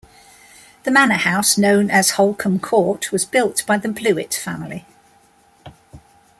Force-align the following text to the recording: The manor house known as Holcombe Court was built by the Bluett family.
The 0.81 0.89
manor 0.89 1.13
house 1.13 1.59
known 1.59 1.91
as 1.91 2.13
Holcombe 2.13 2.59
Court 2.59 3.11
was 3.11 3.23
built 3.23 3.63
by 3.67 3.77
the 3.77 3.89
Bluett 3.89 4.33
family. 4.33 4.87